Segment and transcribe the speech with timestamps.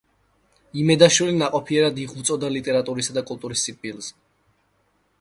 [0.83, 4.15] იმედაშვილი ნაყოფიერად იღვწოდა ლიტერატურისა და კულტურის სარბიელზე.